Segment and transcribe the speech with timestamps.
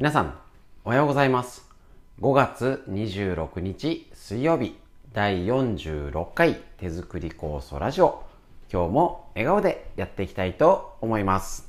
[0.00, 0.34] 皆さん、
[0.86, 1.68] おはようございます。
[2.22, 4.74] 5月26日水曜日
[5.12, 8.22] 第46回手作り酵素ラジオ。
[8.72, 11.68] 今日も笑顔でやっていきたいと思います。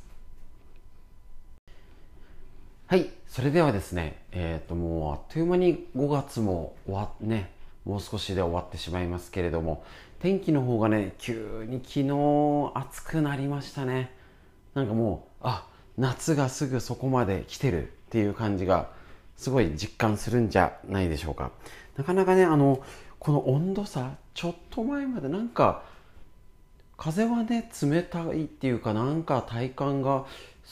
[2.88, 7.52] はい、それではですね、えっ、ともうあっという間に5月も終わっね、
[7.84, 9.84] もう少しで終わってしまいますけれども、
[10.22, 14.10] 天気の方がね、急に昨日暑くなりましたね。
[14.74, 15.68] なんかもう、あ、
[15.98, 18.90] 夏がすぐそこまで来てるっていう感じが
[19.38, 21.52] すごい実感するんじゃないでしょうか。
[21.96, 22.84] なかなかね、あの、
[23.20, 25.84] この温度差、ちょっと前までなんか、
[26.98, 30.26] 風はね、冷たいっていうかなんか体感が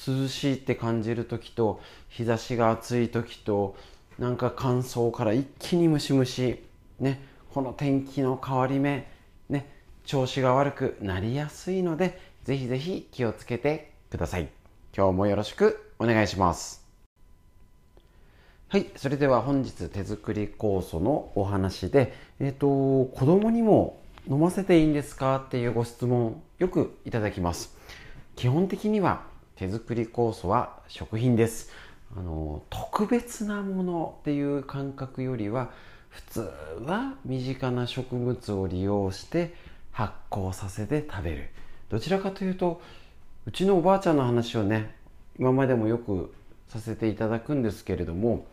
[0.05, 3.77] 涼しいって感じる時と、日差しが暑い時と、
[4.19, 6.61] なんか乾燥から一気にムシムシ、
[6.99, 7.21] ね、
[7.53, 9.08] この天気の変わり目、
[9.47, 9.71] ね、
[10.03, 14.49] 調子が悪くなりやすいので、ぜひぜひ気をつけてください。
[14.94, 16.78] 今日もよろしくお願いします。
[18.71, 18.85] はい。
[18.95, 23.99] それでは本日手作り酵素のお話で、えっ、と、子供にも
[24.30, 27.75] 飲ませていいんですかっていうご質問よくいただきます。
[28.35, 29.23] 基本的には
[29.55, 31.71] 手作り酵素は食品です。
[32.16, 35.72] あの、特別なものっていう感覚よりは、
[36.09, 36.51] 普通
[36.85, 39.55] は身近な植物を利用して
[39.89, 41.49] 発酵させて食べる。
[41.89, 42.83] どちらかというと、
[43.47, 44.94] うちのおばあちゃんの話をね、
[45.39, 46.31] 今までもよく
[46.67, 48.45] させていただくんですけれども、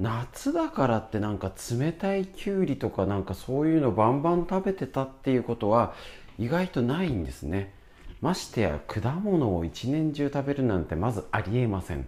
[0.00, 5.92] 夏だからってなんか冷たいきゅうりとかなんかそういうのバンバン食べてたっていうことは
[6.38, 7.74] 意外とないんですね。
[8.22, 12.06] ましてや果物を一年中食べるなんてまずありえません。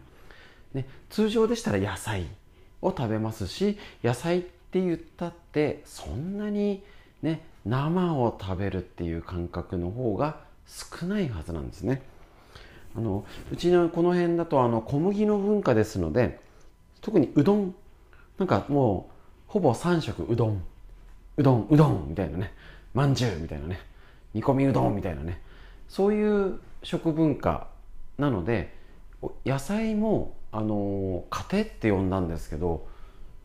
[0.72, 2.26] ね、通常でしたら野菜
[2.80, 6.82] を食べますし、野菜って言ったってそんなに
[7.20, 12.02] ね、生を食べるっていう感覚の方が少ないはずなんですね。
[12.96, 16.40] あのうちのこの辺だとあの小麦の文化ですので
[17.00, 17.74] 特にうどん
[18.42, 19.12] なんかもう
[19.46, 20.64] ほぼ3食うどん。
[21.36, 22.52] うどんうどんみたいなね。
[22.92, 23.78] まんじゅうみたいなね。
[24.34, 25.40] 煮込みうどんみたいなね。
[25.88, 27.68] そういう食文化
[28.18, 28.74] なので
[29.46, 32.88] 野菜もあの家庭って呼んだんですけど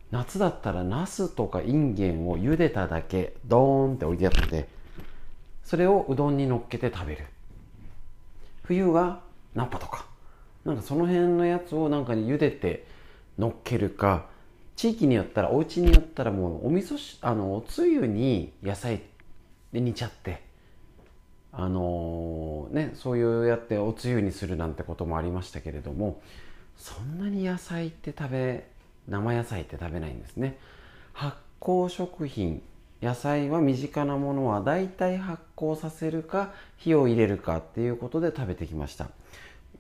[0.10, 4.68] 夏だったらナスとかインゲンを茹でただけドーンって置いてあって
[5.64, 7.26] それをうどんに乗っけて食べる。
[8.64, 9.22] 冬は
[9.54, 10.08] ナッパとか。
[10.66, 12.88] なんかその辺のやつをなんかに茹でて
[13.38, 14.36] 乗っけるか
[14.78, 19.02] 地域によったらお家によったらもうお味噌しあのおつゆに野菜
[19.74, 20.44] で煮ちゃって
[21.52, 26.22] あのー、ねそういうやっておつゆにするなんてこともありましたけれども
[26.78, 28.68] そんなに野菜って食べ
[29.08, 30.60] 生野菜って食べないんですね。
[31.14, 32.62] 発酵食品
[33.02, 39.10] 野菜は身近なものはだいたい発酵させるか火を入れるかっていうことで食べてきました。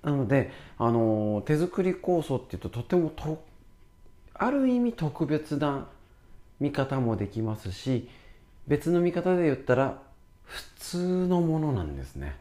[0.03, 3.12] なので、あの手作り酵素っていうととても
[4.40, 5.88] ある意味特別な
[6.59, 8.09] 見方もできますし
[8.68, 10.02] 別の見方で言ったら
[10.44, 12.36] 普通のものなんですね。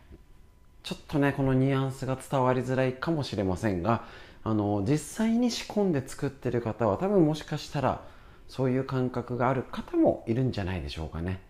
[0.82, 4.04] ちょっとねこのニュアンスが伝わりづらいかもしれませんが
[4.44, 8.02] あの実際に仕込んで作ってる方は多分もしかしたら
[8.48, 11.40] そういう感覚がある方もいるんじゃないでしょうかね。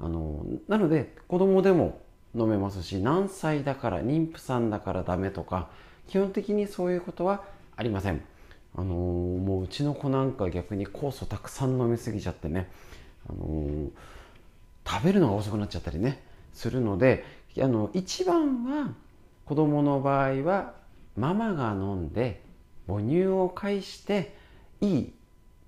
[0.00, 2.00] あのなので子供でも
[2.34, 5.68] 飲めますし何歳だから妊婦さんだからダメとか
[6.08, 7.44] 基本的にそういうことは
[7.76, 8.22] ありません。
[8.74, 12.70] あのー、もううちの子なんか逆に酵素たくさん飲みすぎちゃってね、
[13.28, 13.90] あのー、
[14.86, 16.22] 食べるのが遅くなっちゃったりね
[16.54, 17.24] するので
[17.60, 18.92] あの一番は
[19.44, 20.74] 子供の場合は
[21.16, 22.40] ママが飲んで
[22.86, 24.34] 母乳を介して
[24.80, 25.12] いい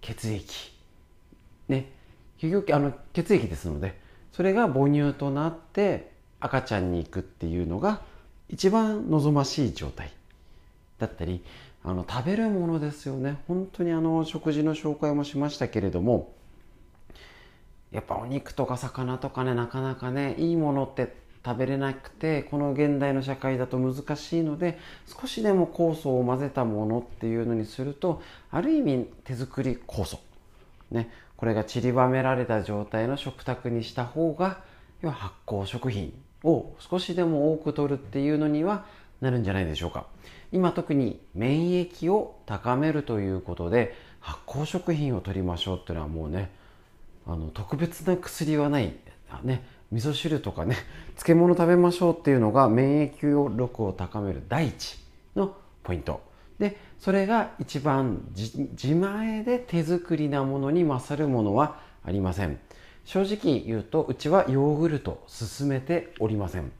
[0.01, 0.73] 血液
[1.69, 1.91] ね
[2.39, 3.99] 結局あの血液ですので
[4.33, 8.03] それが母乳となって赤ちゃんに行くっていうのが
[8.49, 10.13] 一番望ましい状態
[10.99, 11.43] だったり
[11.87, 13.37] あの食べるものですよね。
[13.47, 16.33] 本当にあの食事の紹介もしましたけれども
[17.93, 24.79] やっぱお肉とか魚とかねなかなかねいいものって食べれなくてこの現代の社会だと難しいので
[25.21, 30.19] 少しでも酵素を混ぜたものっていうのにするとある意味手作り酵素。
[30.91, 31.11] ね。
[31.37, 34.61] これが散りばめられた状態の食卓にした方が
[35.03, 36.15] 要は発酵食品
[36.45, 38.87] を少しでも多く取るっていうのには
[39.21, 40.07] なるんじゃないでしょうか。
[40.53, 46.51] 今特に免疫を高めるということで発酵食品を取りましょうっていうのはもうね
[47.27, 48.95] あの特別な薬はない。
[49.43, 50.77] ね味噌汁とかね
[51.17, 54.99] 漬物食べましょうっていうのが免疫力を高める第一
[55.35, 56.21] のポイント。
[56.59, 62.59] でそれが一番自前で手作りなものに勝るものはありません。
[63.05, 66.71] 正直言うとうちはヨーグルト進めておりません。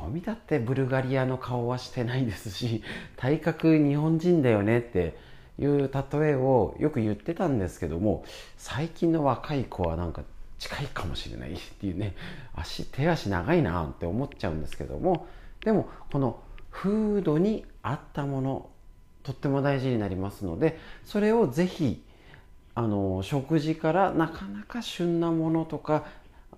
[0.00, 2.82] どう見たってブルガリアの顔はしてないですし
[3.16, 5.16] 体格日本人だよねって
[5.58, 8.24] いう例えをよく言ってたんですけども
[8.56, 10.22] 最近の若い子はなんか
[10.58, 12.14] 近いかもしれないっていうね
[12.56, 15.26] 足手足長いなって思っちゃうんですけども
[15.64, 16.40] でもこの
[16.70, 18.70] フードに合ったもの
[19.22, 22.02] とっても大事になりますのでそれをぜひ
[22.74, 26.04] あの食事からなかなか旬なものとか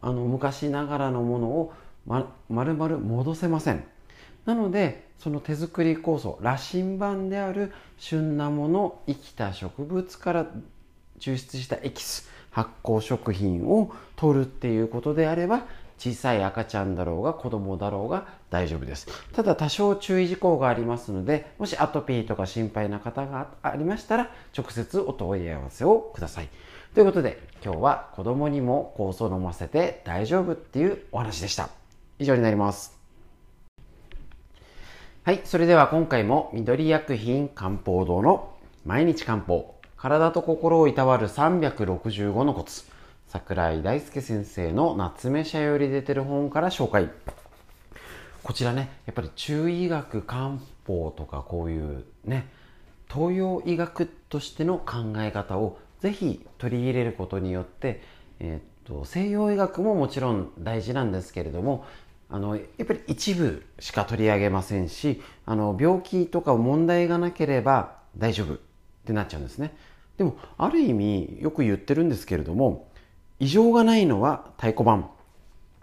[0.00, 1.72] あの昔ながらのものを
[2.06, 2.20] ま
[2.64, 3.84] るまる戻せません。
[4.46, 10.46] なのでその手作り酵素羅針盤である旬なもの生きた植物から
[11.18, 15.64] 抽出したエキス発酵食品を取るっていうことであれば
[15.98, 19.06] 小さい赤ちゃんだろうが子供だろうが大丈夫です。
[19.32, 26.48] ただ多少注意事項がありますのでもしアトピーとか心配な方がありましたら直接お問い合わせをください。
[26.94, 31.83] ということで今日は子供にも酵素飲ませて大丈夫っていうお話でした。
[32.18, 32.98] 以上になります。
[35.24, 42.84] はいそれでは今回も緑薬品漢方堂の毎日漢方体と心をいたわる365のコツ
[43.26, 47.10] 桜井大輔先生の夏目社より出てる本から紹介。
[48.42, 52.46] こちらねやっぱり中医学漢方とかこういうね
[53.10, 58.02] 東洋医学としての考え方をぜひ取り入れることによって、
[58.40, 61.86] えー、っと西洋医学ももちろん大事なんですけれども
[62.30, 68.58] あのやっぱり一部しか取り上げませんしあの病気とか問題がなければ大丈夫っ
[69.04, 69.76] てなっちゃうんですね
[70.16, 72.88] でもある意味よく言ってるんですけれども
[73.40, 75.10] 異常がないのは太鼓判。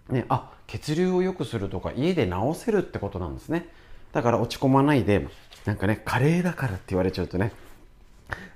[0.08, 3.68] ね、あ、血流を良くするとか家で治せるってことなんですね。
[4.12, 5.26] だから落ち込まないで、
[5.64, 7.52] なんかね、カレーだからって言われちゃうとね、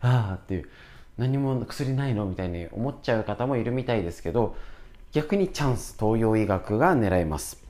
[0.00, 0.68] ああっていう、
[1.18, 4.56] 何も薬ないのみたいに思っちゃう方もいるみたいですけど、
[5.12, 7.62] 逆にチャンス、東洋医学が狙います。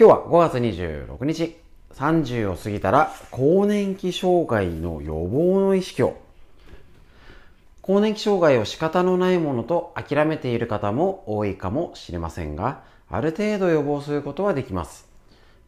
[0.00, 1.58] 今日は5月26日、
[1.92, 6.16] 30を過ぎたら更年期障害の予防の意識を
[7.82, 15.06] 更年期障害を仕方のないものと諦めている方も多いかもしれませんが、ある程度予防することはできます。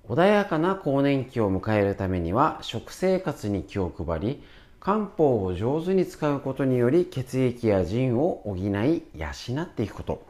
[0.09, 4.43] 穏やかな更年期を迎えるためには食生活に気を配り、
[4.81, 10.25] 漢方を上手に使うことにより血液や腎を補い養っていくこと。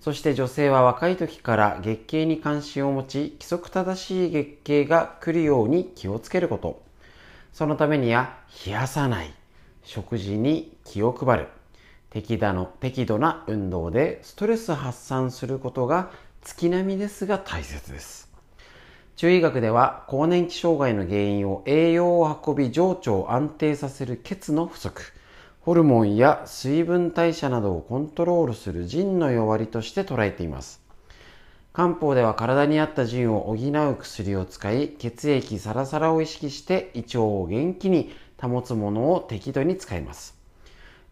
[0.00, 6.82] そして女性は若い時から月経に関心を持ち、規則正しい月経が来るように気をつけること。
[7.52, 9.34] そのためには冷やさない、
[9.82, 11.48] 食事に気を配る。
[12.08, 16.10] 適度の適度な運動でストレス発散することが
[16.42, 18.30] 月並みですが大切です。
[19.16, 25.12] 中医学では更年期障害の原因を栄養を運び情緒を安定させる血の不足。
[25.60, 30.80] ホルモンや水分代謝などをコントロールする腎の弱りとして捉えています
[31.72, 40.36] 漢方では体に合った腎を補う薬を使い血液サラサラを意識して胃腸を元気に保つものを適度に使います。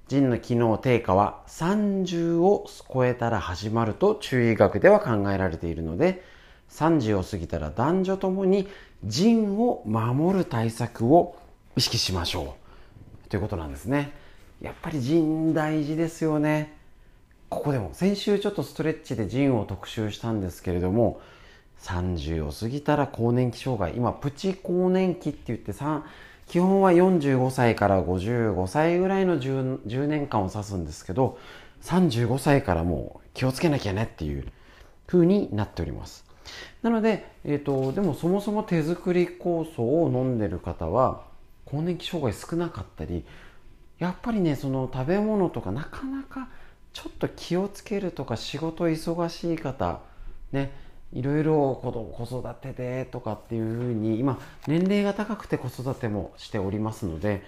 [0.09, 6.25] 腎の機能低下は30を超えたら始まると中医学では考えられているので、
[6.71, 8.69] 30を過ぎたら男女ともに
[9.05, 11.37] 腎を守る対策を
[11.77, 12.57] 意識しましょ
[13.27, 13.29] う。
[13.29, 14.13] ということなんですね。
[14.61, 16.77] やっぱり腎大事ですよね。
[17.49, 21.21] ここでも先週ちょっとストレッチで腎を特集したんですけれども、
[21.81, 25.73] 30を過ぎたら更年期障害、今プチ更年期って言って
[26.49, 31.39] 基本は45歳から55歳ぐらいの 10, 10年間を指すんですけど
[31.83, 34.47] 35歳からもう気をつけなきゃねっていう
[35.07, 36.25] 風になっております
[36.83, 41.23] なので、えーと、でもそもそも手作り酵素を飲んでる方は
[41.67, 43.25] 更年期障害少なかったり
[43.99, 46.49] やっぱりねその食べ物とかなかなか
[46.93, 50.01] ちょっと気をつけるとか仕事忙しい方
[50.53, 50.73] ね
[51.13, 57.43] いろいろ子育てでとかっていうふうに今年齢が高くて子育てもしておりますので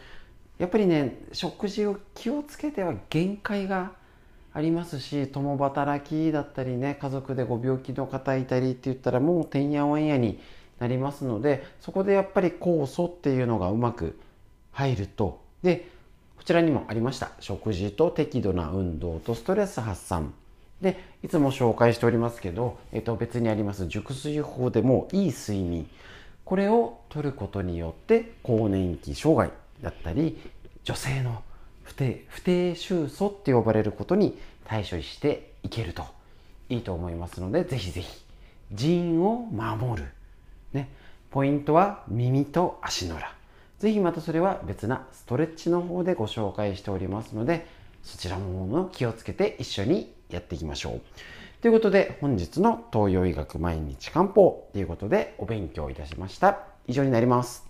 [0.59, 3.93] やっぱりね食事を気をつけては限界が
[4.53, 10.41] ありますし共働きだったりね家族でご病気の方いたりって言ったらもうてんやわんやに
[10.79, 14.19] なりますのでそこでやっぱり酵素っていうのがうまく
[14.73, 15.89] 入るとで
[16.51, 17.31] ちらにもありました。
[17.39, 20.35] 食事と適度な運動とストレス発散。
[20.83, 23.87] でいつも紹介しておりますけど、えっと、別にあります。
[23.87, 25.89] 熟睡法でもいい睡眠。
[26.45, 30.41] これをとることによって更年期障害だったり
[30.83, 31.41] 女性の
[31.85, 36.03] 不定不定収素って呼ばれることに対処していけると。
[36.69, 38.25] いいと思いますのでぜひぜひ
[38.73, 40.09] 腎を守る、
[40.73, 40.89] ね、
[41.31, 43.40] ポイントは耳と足の裏。
[43.81, 47.67] ぜひまたそれは別なストレッチの方でご紹介しておりますので
[48.03, 51.01] そちらも気をつけて一緒にやっていきましょう。
[51.63, 56.61] ということで本日の東洋医学毎日漢方ということでお勉強いたしました。
[56.89, 57.67] 以上になります。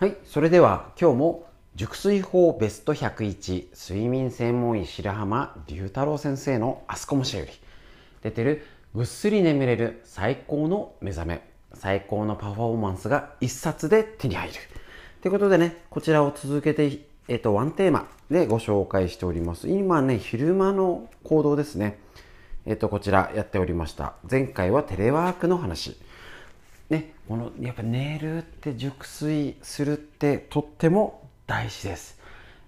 [0.00, 7.52] はいそれでは今日も熟睡法ベスト101睡眠専門医白浜龍太郎先生のアスコモシより
[8.22, 11.53] 出てるぐっすり眠れる最高の目覚め。
[11.74, 14.54] 最高のパフォーマンスが一冊で手に入る
[15.22, 19.68] ということでねこちらを続けてえっと、ワンテーマでご紹介しております。
[19.68, 21.98] 今ね、昼間の行動ですね。
[22.66, 24.14] えっと、こちらやっておりました。
[24.30, 25.96] 前回はテレワークの話。
[26.90, 32.20] ね、この、やっぱ寝るって熟睡するってとっても大事です。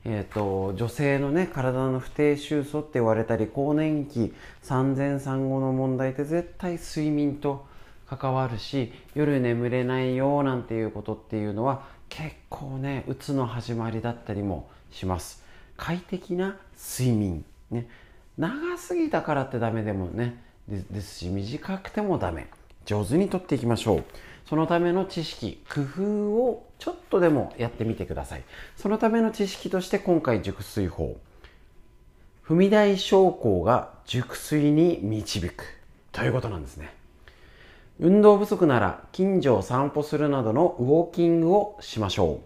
[0.07, 4.33] えっ、と、女性のね、体の不定収素って言われたり、更年期、
[4.63, 7.67] 産前産後の問題って絶対睡眠と
[8.09, 15.45] 関わるし、夜眠れないよなんていうことっていうのは結構ね、うつの始まりだったりもします。
[15.77, 17.45] 快適な睡眠。
[17.71, 17.89] ね。
[18.39, 22.49] 長すぎたからってダメでもね、ですし、短くてもダメ。
[22.85, 24.05] 上手にとっていきましょう。
[24.49, 28.45] そのための知識、工夫をちょっとでもやってみてください。
[28.77, 31.17] そのための知識として今回熟睡法。
[32.47, 35.65] 踏み台昇降が熟睡に導く
[36.13, 36.95] ということなんですね。
[37.99, 42.41] 運動不足なら近所を散歩するなどのウォーキングをしましょ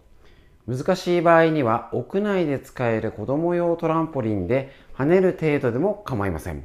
[0.68, 0.76] う。
[0.76, 6.64] 難しい場合には屋内で使える子供用トランポリンで跳ねる程度でも構いません。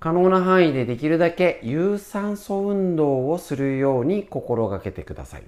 [0.00, 5.44] 可能な範囲でできるだけ有酸素運動をするように心がけてください。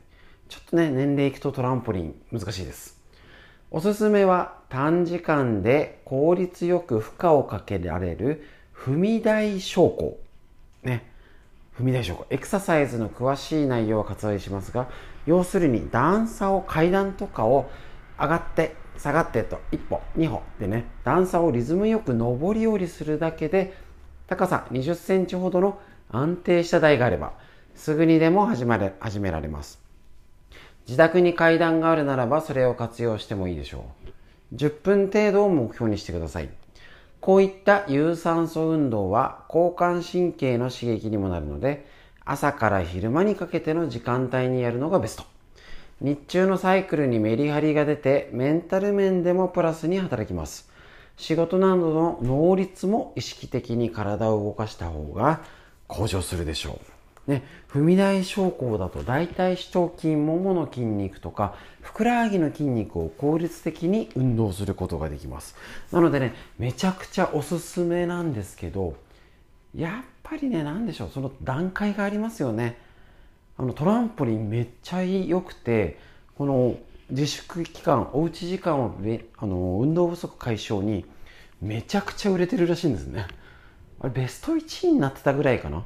[0.48, 3.00] ちょっとね、年齢いくとトランポリン難しいです。
[3.70, 8.44] おすすめは短時間で効率よく負荷をかけられる
[8.76, 10.20] 踏み台昇降。
[10.84, 11.11] ね。
[11.78, 12.26] 踏み台昇降。
[12.30, 14.88] エクササイズの詳しい内容は割愛しますが、
[15.26, 17.70] 要するに段差を階段とかを
[18.18, 23.74] 上がって下がってと一歩二歩でね段差をリズムよく上り下りするだけで
[24.26, 25.78] 高さ20センチほどの
[26.10, 27.32] 安定した台があれば、
[27.74, 29.80] すぐにでも始め始められます。
[30.86, 33.86] 自宅に階段があるならばそれを活用してもいいでしょ
[34.52, 34.56] う。
[34.56, 36.50] 10分程度を目標にしてください。
[37.22, 41.86] こういった有酸素運動は交感神経の刺激にもなるので、
[42.24, 45.24] 朝から昼間にかけての時間帯にやるのがベスト。
[46.00, 50.68] 日中のサイクルにメリハリが出て、メンタル面でもプラスに働きます。
[51.16, 55.42] 仕事などの能率も意識的に体を動かした方が
[55.86, 56.91] 向上するでしょう。
[57.26, 65.54] ね、踏み台昇降だと大腿四頭筋、ももの筋肉とか、ふくらはぎの筋肉を効率的に運動することができます。
[65.92, 68.94] なのでね、めちゃくちゃおすすめなんですけど、
[69.74, 72.78] やっぱりね、なんでしょう、その段階がありますよね。
[73.56, 75.98] あのトランポリンめっちゃ良くて、
[76.36, 76.76] この
[77.12, 78.94] 自粛期間おうち時間を
[79.36, 81.04] あの運動不足解消に
[81.60, 83.26] めちゃくちゃ売れてるらしいんですね
[84.00, 85.84] あれベスト1位になってたぐらいかな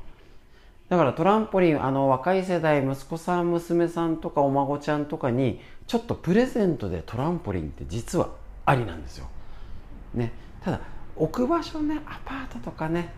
[0.89, 8.31] だからトランポリンあの若い世代息子さん娘さんとかお孫ちゃんとかにちょっとプレゼントでトランポリンって実は
[8.65, 9.27] ありなんですよ、
[10.15, 10.81] ね、ただ
[11.17, 13.13] 置く場所ねアパートとかね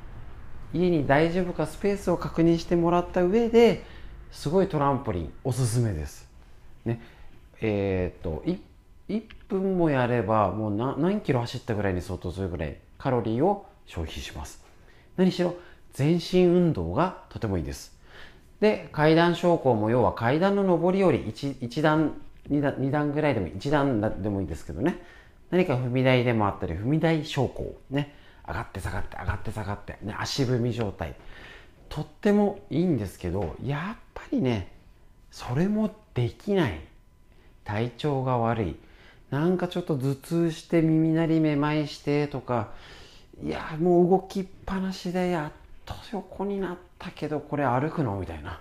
[0.73, 3.85] 家に大丈夫かスペースを確認してもらった上で
[4.31, 6.29] すごいトランポリンおすすめです、
[6.85, 7.03] ね、
[7.61, 8.59] えっ、と 1,
[9.09, 14.63] 1分もやればもう何キロ走ったぐらいに相当するぐらいカロリーを消費します。
[15.17, 15.57] 何しろ
[15.93, 17.97] 全身運動がとてもいいです。
[18.61, 25.03] で階段昇降も要は階段の上りより 1, 段2段2段ぐらいでも1段でもいいですけどね。
[25.51, 28.15] 何か踏み台でもあったり踏み台昇降ね。
[28.47, 31.15] 上がって下がって上がって下がって、ね、足踏み状態。
[31.89, 34.73] とってもいいんですけどやっぱりね
[35.31, 36.81] それもできない。
[37.65, 38.77] 体調が悪い。
[39.31, 42.71] なんかちょっと頭痛して耳鳴りめまいしてとか
[43.45, 48.17] いやもう動きっぱなしでやっと横になったけどこれ歩くの？
[48.17, 48.61] みたいな。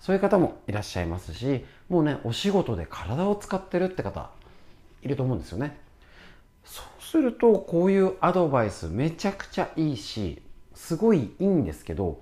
[0.00, 4.30] そういう方もいらっしゃいますしもうねお仕事で体を使ってるって方
[5.00, 5.78] いると思うんですよね。
[6.64, 10.42] そうするとこういうアドバイスめちゃくちゃいいし
[10.74, 12.20] すごいいいんですけど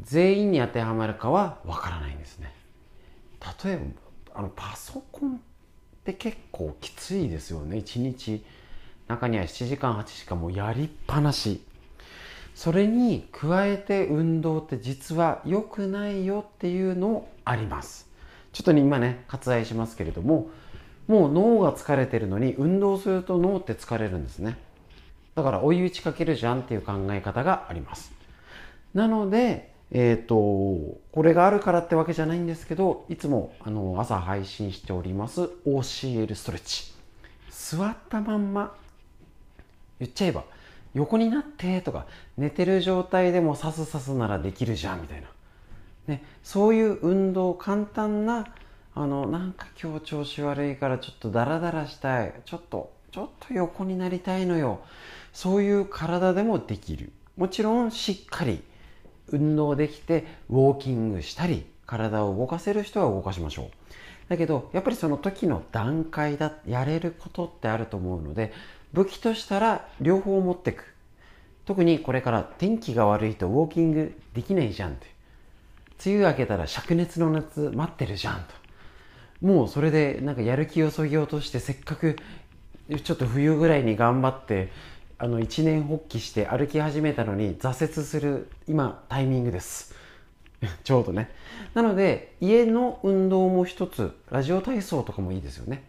[0.00, 2.54] 全員に当てはまるかはわからないんですね。
[3.62, 3.76] 例え
[4.32, 5.38] ばあのパソコンっ
[6.04, 7.76] て結構きついですよね。
[7.76, 8.42] 一日
[9.08, 11.62] 中には7時間8時間もやりっぱなし。
[12.54, 18.08] それに加えて運動って実は良くないよっていうのもあります。
[18.52, 20.48] ちょっと、今ね割愛しますけれども
[21.08, 24.56] もう脳が疲れてるのに運動すると脳って疲れるんですね。
[25.34, 28.12] だから追い打ちかけるじゃんっていう考え方があります。
[28.94, 30.36] なのでえっ、ー、と、
[31.12, 36.92] これがあるからってわけじゃないんですけど、いつもあの朝配信しております OCL ストレッチ。
[37.50, 38.74] 座ったまんま、
[40.00, 40.44] 言っちゃえば、
[40.94, 45.28] 横になってとか寝てる状態でもさすさすならできるじゃんみたいな、
[46.06, 48.46] ね、そういう運動簡単な
[48.96, 52.32] あのなんか今日調子悪いからちょっとダラダラしたい。
[52.44, 54.80] ちょっとちょっと横になりたいのよ。
[55.32, 57.12] そういう体でもできる。
[57.36, 58.62] もちろんしっかり
[59.28, 63.70] 運動できてウォーキングしたり体を動かせる人は動かしましょう。
[64.28, 68.52] だけどやっぱりその時の段階だやれることってあると思うので
[68.94, 70.94] 武器としたら両方持ってく。
[71.66, 75.06] 特にこれから天気が悪いとウォーキングできないじゃんって
[76.04, 78.54] 梅雨明けたら灼熱の夏待ってるじゃんと。
[79.40, 82.16] もうそれでなんかやる気をそぎ落としてせっかく
[83.02, 84.70] ちょっと冬ぐらいに頑張って
[85.18, 89.94] あの一年発起して歩き始めたのに挫折する今タイミングです。
[90.84, 91.30] ちょうどね。
[91.74, 95.82] なので家の運動も一つラジオ体操とかもいいですよね。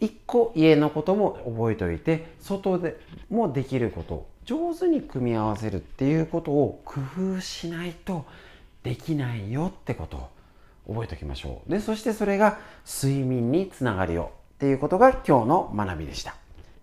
[0.00, 7.00] 一個家のことも覚えておいて外でもできること上手に組み合わせるっていうことを工
[7.36, 8.26] 夫しないと
[8.82, 10.28] できないよってこと
[10.86, 11.70] 覚えておきましょう。
[11.70, 16.36] でそしてそれが睡眠につながるよっていうことが今日の学びでした。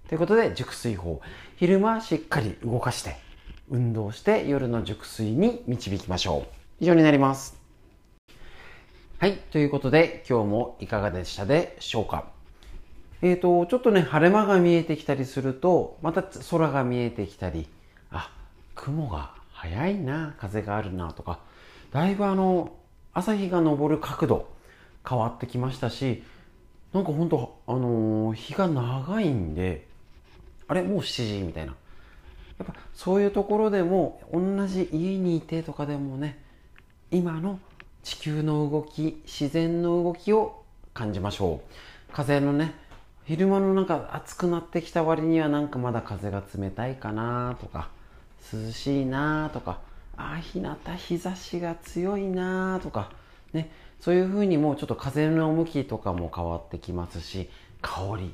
[0.07, 1.21] ということで熟睡法。
[1.57, 3.15] 昼間しっかり動かして
[3.69, 6.55] 運動して夜の熟睡に導きましょう。
[6.79, 7.55] 以上になります。
[9.19, 12.40] はいということで今日もいかがでしたでしょうか？
[13.21, 17.67] えっ、ー、とちょっとね晴れ間が見えてきたりするとまた空が見えてきたり
[18.11, 18.31] あ
[18.75, 21.39] 雲が早いな風があるなとか
[21.91, 22.73] だいぶあの
[23.13, 24.47] 朝日が昇る角度
[25.07, 26.23] 変わってきましたし
[26.93, 29.87] なんかほんとあのー、日が長いんで
[30.67, 31.75] あれもう7時みたいな。
[32.59, 36.39] やっぱそういうところでも同じ家にいてとかでもね
[37.09, 37.59] 今の
[38.03, 40.63] 地球の動き自然の動きを
[40.93, 42.13] 感じましょう。
[42.13, 42.75] 風のね
[43.25, 47.89] 昼間のなんか暑くなってきた割にはなんかまだ風が冷たいかなとか
[48.51, 49.79] 涼しいなとか
[50.17, 53.11] ああ日向日差しが強いなとか
[53.53, 57.49] ねそういうふうにもうちょっと風の向きとかも変わってきますし
[57.81, 58.33] 香り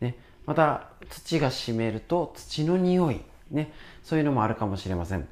[0.00, 0.16] ね
[0.46, 5.26] また土が湿ると土の匂いねそういうのもあるかもしれません。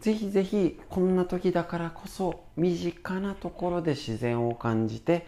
[0.00, 5.26] ぜひぜひこんな時だからこそ身近なところで自然を感じて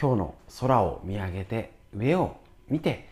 [0.00, 2.36] 今日の空を見上げて上を
[2.68, 3.08] 見て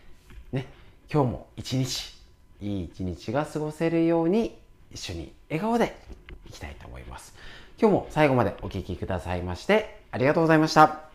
[0.51, 0.67] ね
[1.11, 2.15] 今日も一日
[2.61, 4.57] いい一日が過ごせるように
[4.91, 5.95] 一緒に笑顔で
[6.47, 7.33] いきたいと思います。
[7.77, 11.14] 今日も最後までお聴きくださいましてありがとうございました。